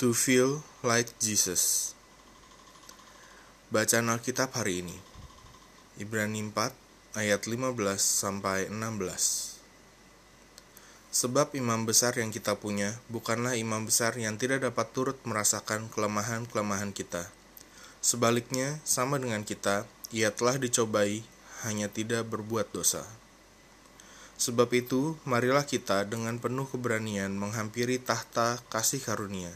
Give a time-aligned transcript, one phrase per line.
[0.00, 1.92] To feel like Jesus.
[3.68, 4.96] Bacaan Alkitab hari ini.
[6.00, 6.72] Ibrani 4
[7.12, 9.60] ayat 15 sampai 16.
[11.12, 16.96] Sebab imam besar yang kita punya bukanlah imam besar yang tidak dapat turut merasakan kelemahan-kelemahan
[16.96, 17.28] kita.
[18.00, 21.20] Sebaliknya, sama dengan kita, ia telah dicobai,
[21.68, 23.04] hanya tidak berbuat dosa.
[24.40, 29.52] Sebab itu, marilah kita dengan penuh keberanian menghampiri tahta kasih karunia,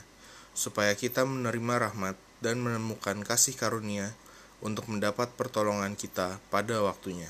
[0.56, 4.16] supaya kita menerima rahmat dan menemukan kasih karunia
[4.64, 7.28] untuk mendapat pertolongan kita pada waktunya.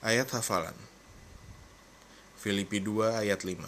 [0.00, 0.74] Ayat hafalan
[2.40, 3.60] Filipi 2 ayat 5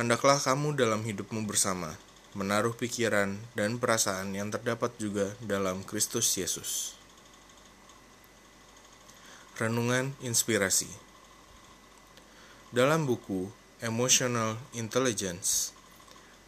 [0.00, 1.96] Hendaklah kamu dalam hidupmu bersama,
[2.36, 6.92] menaruh pikiran dan perasaan yang terdapat juga dalam Kristus Yesus.
[9.56, 10.92] Renungan Inspirasi
[12.76, 13.48] Dalam buku
[13.84, 15.76] Emotional Intelligence,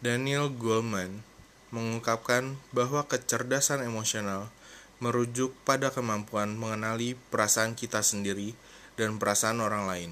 [0.01, 1.21] Daniel Goleman
[1.69, 4.49] mengungkapkan bahwa kecerdasan emosional
[4.97, 8.57] merujuk pada kemampuan mengenali perasaan kita sendiri
[8.97, 10.11] dan perasaan orang lain,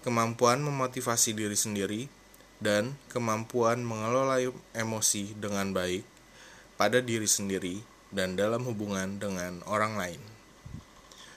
[0.00, 2.08] kemampuan memotivasi diri sendiri,
[2.64, 4.40] dan kemampuan mengelola
[4.72, 6.00] emosi dengan baik
[6.80, 10.22] pada diri sendiri dan dalam hubungan dengan orang lain.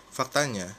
[0.07, 0.71] Faktanya,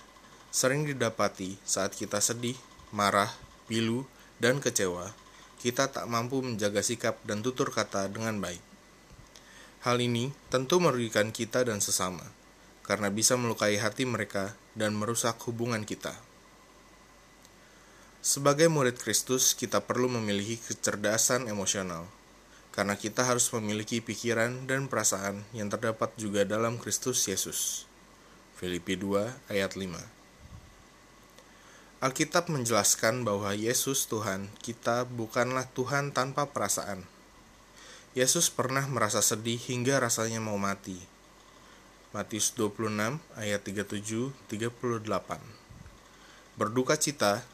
[0.49, 2.57] sering didapati saat kita sedih,
[2.97, 3.29] marah,
[3.67, 4.07] pilu,
[4.39, 5.13] dan kecewa,
[5.61, 8.61] kita tak mampu menjaga sikap dan tutur kata dengan baik.
[9.87, 12.27] Hal ini tentu merugikan kita dan sesama
[12.87, 16.15] karena bisa melukai hati mereka dan merusak hubungan kita.
[18.23, 22.07] Sebagai murid Kristus, kita perlu memiliki kecerdasan emosional,
[22.75, 27.87] karena kita harus memiliki pikiran dan perasaan yang terdapat juga dalam Kristus Yesus.
[28.59, 30.16] Filipi 2 ayat 5
[31.97, 37.09] Alkitab menjelaskan bahwa Yesus Tuhan kita bukanlah Tuhan tanpa perasaan.
[38.13, 41.01] Yesus pernah merasa sedih hingga rasanya mau mati,
[42.13, 45.09] Matius 26 ayat 37 38.
[46.61, 47.49] Berduka cita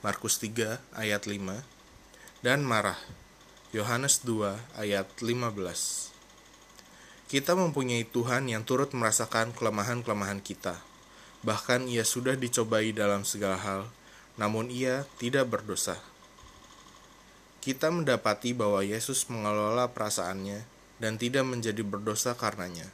[0.00, 1.44] Markus 3 ayat 5
[2.40, 2.96] dan marah
[3.76, 6.08] Yohanes 2 ayat 15.
[7.28, 10.93] Kita mempunyai Tuhan yang turut merasakan kelemahan-kelemahan kita.
[11.44, 13.82] Bahkan ia sudah dicobai dalam segala hal,
[14.40, 16.00] namun ia tidak berdosa.
[17.60, 20.64] Kita mendapati bahwa Yesus mengelola perasaannya
[21.00, 22.88] dan tidak menjadi berdosa karenanya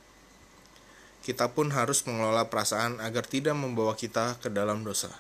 [1.21, 5.13] kita pun harus mengelola perasaan agar tidak membawa kita ke dalam dosa.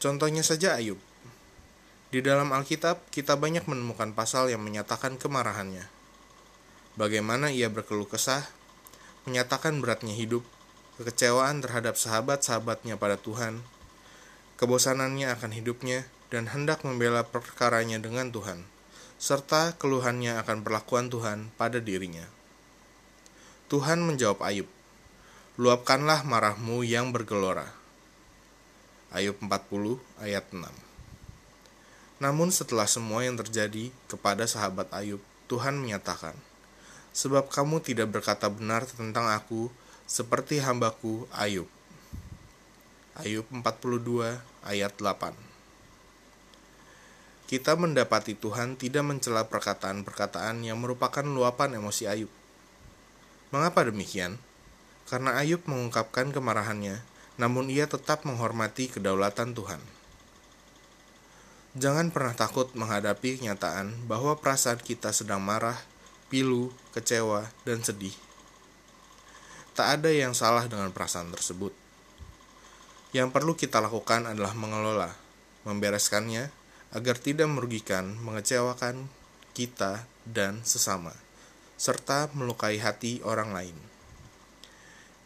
[0.00, 0.96] Contohnya saja Ayub.
[2.10, 5.86] Di dalam Alkitab, kita banyak menemukan pasal yang menyatakan kemarahannya.
[6.98, 8.42] Bagaimana ia berkeluh kesah,
[9.28, 10.42] menyatakan beratnya hidup,
[11.00, 13.64] kekecewaan terhadap sahabat-sahabatnya pada Tuhan,
[14.60, 18.68] kebosanannya akan hidupnya, dan hendak membela perkaranya dengan Tuhan,
[19.16, 22.28] serta keluhannya akan perlakuan Tuhan pada dirinya.
[23.72, 24.68] Tuhan menjawab Ayub,
[25.60, 27.68] Luapkanlah marahmu yang bergelora.
[29.10, 30.62] Ayub 40 ayat 6
[32.22, 36.36] Namun setelah semua yang terjadi kepada sahabat Ayub, Tuhan menyatakan,
[37.10, 39.66] Sebab kamu tidak berkata benar tentang aku
[40.10, 41.70] seperti hambaku Ayub.
[43.14, 45.38] Ayub 42 ayat 8
[47.46, 52.32] Kita mendapati Tuhan tidak mencela perkataan-perkataan yang merupakan luapan emosi Ayub
[53.54, 54.42] Mengapa demikian?
[55.06, 57.06] Karena Ayub mengungkapkan kemarahannya,
[57.38, 59.78] namun ia tetap menghormati kedaulatan Tuhan.
[61.78, 65.78] Jangan pernah takut menghadapi kenyataan bahwa perasaan kita sedang marah,
[66.26, 68.29] pilu, kecewa, dan sedih.
[69.80, 71.72] Tak ada yang salah dengan perasaan tersebut.
[73.16, 75.08] Yang perlu kita lakukan adalah mengelola,
[75.64, 76.52] membereskannya
[76.92, 79.08] agar tidak merugikan, mengecewakan
[79.56, 81.16] kita dan sesama
[81.80, 83.72] serta melukai hati orang lain.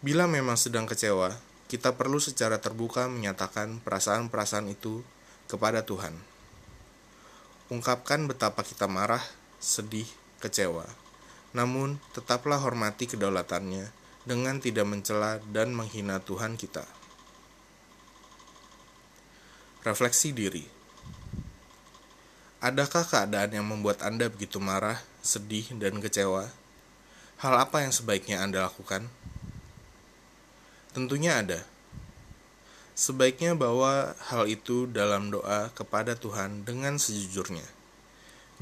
[0.07, 1.35] Bila memang sedang kecewa,
[1.67, 5.03] kita perlu secara terbuka menyatakan perasaan-perasaan itu
[5.51, 6.15] kepada Tuhan.
[7.75, 9.27] Ungkapkan betapa kita marah,
[9.59, 10.07] sedih,
[10.39, 10.87] kecewa.
[11.59, 16.85] Namun, tetaplah hormati kedaulatannya dengan tidak mencela dan menghina Tuhan kita.
[19.85, 20.65] Refleksi diri.
[22.65, 26.49] Adakah keadaan yang membuat Anda begitu marah, sedih, dan kecewa,
[27.45, 29.05] hal apa yang sebaiknya Anda lakukan?
[30.97, 31.61] Tentunya ada.
[32.97, 37.67] Sebaiknya bawa hal itu dalam doa kepada Tuhan dengan sejujurnya.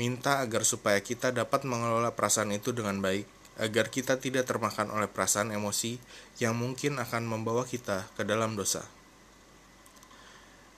[0.01, 3.29] Minta agar supaya kita dapat mengelola perasaan itu dengan baik,
[3.61, 6.01] agar kita tidak termakan oleh perasaan emosi
[6.41, 8.85] yang mungkin akan membawa kita ke dalam dosa.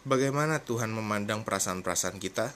[0.05, 2.53] Bagaimana Tuhan memandang perasaan-perasaan kita?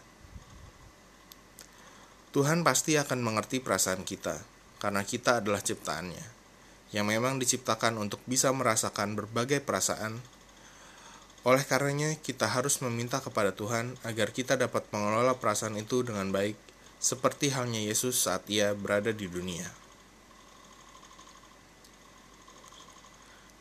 [2.29, 4.45] Tuhan pasti akan mengerti perasaan kita,
[4.77, 6.21] karena kita adalah ciptaannya,
[6.93, 10.21] yang memang diciptakan untuk bisa merasakan berbagai perasaan.
[11.49, 16.61] Oleh karenanya, kita harus meminta kepada Tuhan agar kita dapat mengelola perasaan itu dengan baik,
[17.01, 19.88] seperti halnya Yesus saat ia berada di dunia.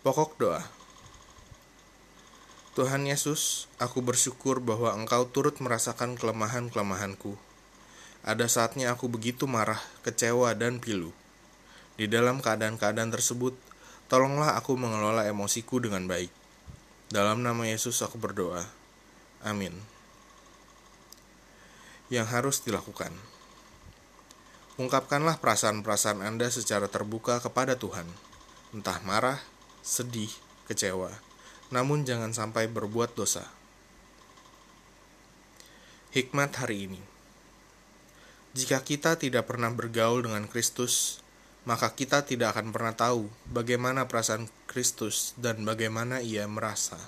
[0.08, 0.64] Pokok doa
[2.80, 7.36] Tuhan Yesus, aku bersyukur bahwa Engkau turut merasakan kelemahan-kelemahanku.
[8.24, 11.12] Ada saatnya aku begitu marah, kecewa, dan pilu.
[12.00, 13.52] Di dalam keadaan-keadaan tersebut,
[14.08, 16.32] tolonglah aku mengelola emosiku dengan baik.
[17.12, 18.64] Dalam nama Yesus aku berdoa.
[19.44, 19.76] Amin.
[22.08, 23.12] Yang harus dilakukan.
[24.80, 28.08] Ungkapkanlah perasaan-perasaan Anda secara terbuka kepada Tuhan.
[28.72, 29.44] Entah marah,
[29.88, 30.30] sedih,
[30.68, 31.16] kecewa,
[31.72, 33.48] namun jangan sampai berbuat dosa.
[36.12, 37.00] Hikmat hari ini:
[38.52, 41.24] jika kita tidak pernah bergaul dengan Kristus,
[41.64, 47.00] maka kita tidak akan pernah tahu bagaimana perasaan Kristus dan bagaimana Ia merasa.